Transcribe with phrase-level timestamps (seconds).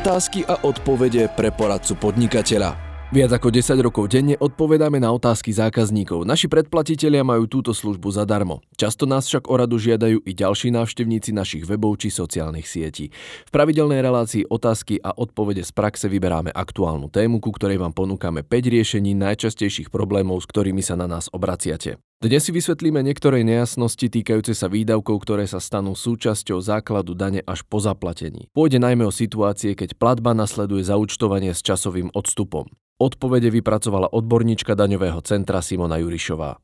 [0.00, 2.89] Otázky a odpovede pre poradcu podnikateľa.
[3.10, 6.22] Viac ako 10 rokov denne odpovedáme na otázky zákazníkov.
[6.22, 8.62] Naši predplatitelia majú túto službu zadarmo.
[8.78, 13.10] Často nás však o radu žiadajú i ďalší návštevníci našich webov či sociálnych sietí.
[13.10, 18.46] V pravidelnej relácii otázky a odpovede z praxe vyberáme aktuálnu tému, ku ktorej vám ponúkame
[18.46, 21.98] 5 riešení najčastejších problémov, s ktorými sa na nás obraciate.
[22.22, 27.66] Dnes si vysvetlíme niektoré nejasnosti týkajúce sa výdavkov, ktoré sa stanú súčasťou základu dane až
[27.66, 28.46] po zaplatení.
[28.54, 32.70] Pôjde najmä o situácie, keď platba nasleduje zaučtovanie s časovým odstupom.
[33.00, 36.60] Odpovede vypracovala odborníčka daňového centra Simona Jurišová.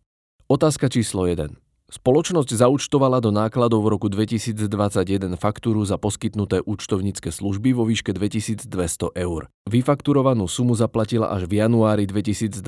[0.52, 1.48] Otázka číslo 1.
[1.88, 8.68] Spoločnosť zaučtovala do nákladov v roku 2021 faktúru za poskytnuté účtovnícke služby vo výške 2200
[9.16, 9.48] eur.
[9.64, 12.60] Vyfakturovanú sumu zaplatila až v januári 2022.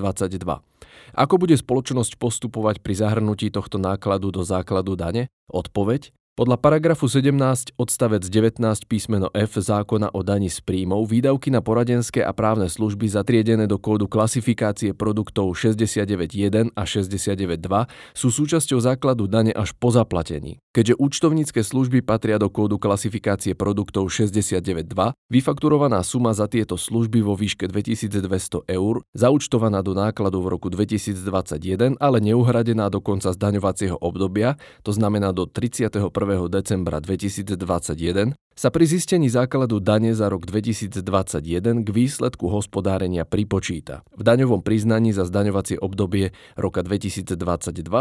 [1.13, 5.29] Ako bude spoločnosť postupovať pri zahrnutí tohto nákladu do základu dane?
[5.53, 6.17] Odpoveď?
[6.39, 12.23] Podľa paragrafu 17 odstavec 19 písmeno F zákona o daní z príjmov výdavky na poradenské
[12.23, 19.51] a právne služby zatriedené do kódu klasifikácie produktov 69.1 a 69.2 sú súčasťou základu dane
[19.51, 20.63] až po zaplatení.
[20.79, 24.87] Keďže účtovnícke služby patria do kódu klasifikácie produktov 69.2,
[25.27, 31.99] vyfakturovaná suma za tieto služby vo výške 2200 eur, zaučtovaná do nákladu v roku 2021,
[31.99, 34.55] ale neuhradená do konca zdaňovacieho obdobia,
[34.87, 36.15] to znamená do 31
[36.47, 44.03] decembra 2021 sa pri zistení základu dane za rok 2021 k výsledku hospodárenia pripočíta.
[44.19, 47.39] V daňovom priznaní za zdaňovacie obdobie roka 2022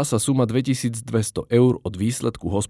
[0.02, 2.67] sa suma 2200 eur od výsledku hospodárenia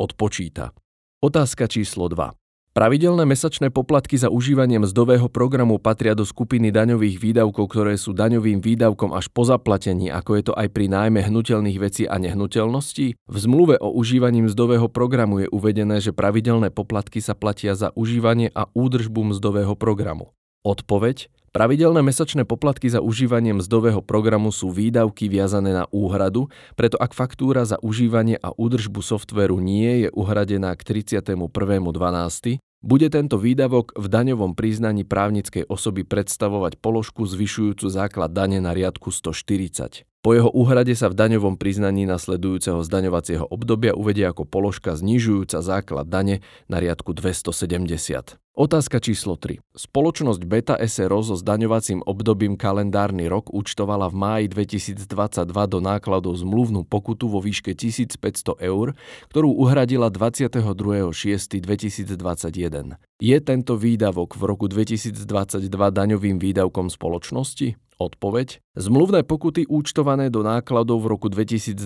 [0.00, 0.72] odpočíta.
[1.20, 2.32] Otázka číslo 2.
[2.76, 8.60] Pravidelné mesačné poplatky za užívanie mzdového programu patria do skupiny daňových výdavkov, ktoré sú daňovým
[8.60, 13.16] výdavkom až po zaplatení, ako je to aj pri nájme hnutelných vecí a nehnuteľností.
[13.16, 18.52] V zmluve o užívaní mzdového programu je uvedené, že pravidelné poplatky sa platia za užívanie
[18.52, 20.36] a údržbu mzdového programu.
[20.60, 27.16] Odpoveď Pravidelné mesačné poplatky za užívanie mzdového programu sú výdavky viazané na úhradu, preto ak
[27.16, 34.04] faktúra za užívanie a údržbu softveru nie je uhradená k 31.12., bude tento výdavok v
[34.04, 40.04] daňovom priznaní právnickej osoby predstavovať položku zvyšujúcu základ dane na riadku 140.
[40.20, 46.04] Po jeho úhrade sa v daňovom priznaní nasledujúceho zdaňovacieho obdobia uvedie ako položka znižujúca základ
[46.04, 48.44] dane na riadku 270.
[48.56, 49.60] Otázka číslo 3.
[49.76, 56.88] Spoločnosť Beta SRO so zdaňovacím obdobím kalendárny rok účtovala v máji 2022 do nákladov zmluvnú
[56.88, 58.16] pokutu vo výške 1500
[58.64, 58.96] eur,
[59.28, 62.96] ktorú uhradila 22.6.2021.
[63.20, 65.20] Je tento výdavok v roku 2022
[65.68, 67.76] daňovým výdavkom spoločnosti?
[67.96, 68.60] Odpoveď?
[68.76, 71.80] Zmluvné pokuty účtované do nákladov v roku 2022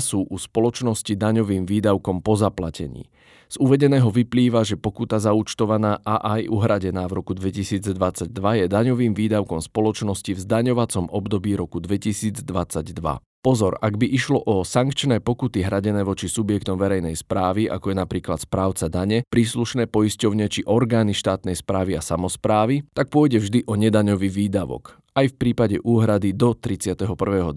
[0.00, 3.12] sú u spoločnosti daňovým výdavkom po zaplatení.
[3.52, 9.60] Z uvedeného vyplýva, že pokuta zaúčtovaná a aj uhradená v roku 2022 je daňovým výdavkom
[9.60, 12.40] spoločnosti v zdaňovacom období roku 2022.
[13.44, 18.40] Pozor, ak by išlo o sankčné pokuty hradené voči subjektom verejnej správy, ako je napríklad
[18.40, 24.32] správca dane, príslušné poisťovne či orgány štátnej správy a samozprávy, tak pôjde vždy o nedaňový
[24.32, 27.56] výdavok aj v prípade úhrady do 31.12.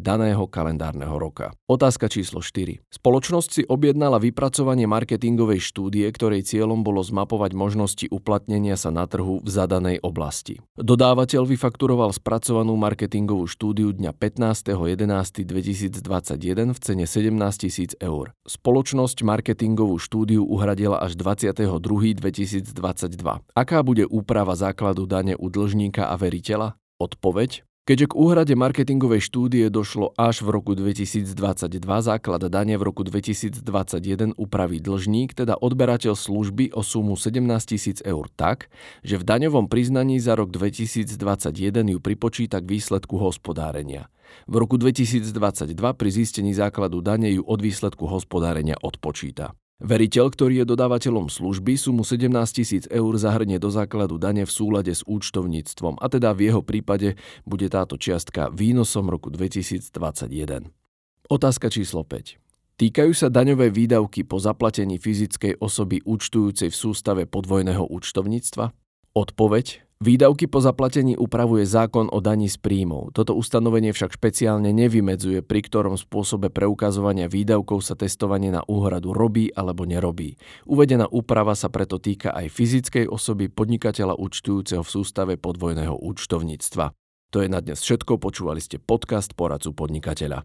[0.00, 1.52] daného kalendárneho roka.
[1.68, 2.80] Otázka číslo 4.
[2.88, 9.44] Spoločnosť si objednala vypracovanie marketingovej štúdie, ktorej cieľom bolo zmapovať možnosti uplatnenia sa na trhu
[9.44, 10.64] v zadanej oblasti.
[10.80, 18.32] Dodávateľ vyfakturoval spracovanú marketingovú štúdiu dňa 15.11.2021 v cene 17 000 eur.
[18.48, 22.72] Spoločnosť marketingovú štúdiu uhradila až 22.2022.
[23.52, 26.80] Aká bude úprava základu dane u dlžníka a veriteľa?
[26.98, 27.66] Odpoveď?
[27.84, 31.28] Keďže k úhrade marketingovej štúdie došlo až v roku 2022,
[31.84, 33.60] základ dane v roku 2021
[34.40, 38.72] upraví dlžník, teda odberateľ služby o sumu 17 tisíc eur tak,
[39.04, 41.12] že v daňovom priznaní za rok 2021
[41.92, 44.08] ju pripočíta k výsledku hospodárenia.
[44.48, 49.52] V roku 2022 pri zistení základu dane ju od výsledku hospodárenia odpočíta.
[49.84, 54.88] Veriteľ, ktorý je dodávateľom služby, sumu 17 tisíc eur zahrnie do základu dane v súlade
[54.88, 60.72] s účtovníctvom a teda v jeho prípade bude táto čiastka výnosom roku 2021.
[61.28, 62.80] Otázka číslo 5.
[62.80, 68.72] Týkajú sa daňové výdavky po zaplatení fyzickej osoby účtujúcej v sústave podvojného účtovníctva?
[69.12, 73.14] Odpoveď Výdavky po zaplatení upravuje zákon o daní z príjmov.
[73.14, 79.54] Toto ustanovenie však špeciálne nevymedzuje, pri ktorom spôsobe preukazovania výdavkov sa testovanie na úhradu robí
[79.54, 80.34] alebo nerobí.
[80.66, 86.90] Uvedená úprava sa preto týka aj fyzickej osoby podnikateľa účtujúceho v sústave podvojného účtovníctva.
[87.30, 90.42] To je na dnes všetko, počúvali ste podcast Poradcu podnikateľa.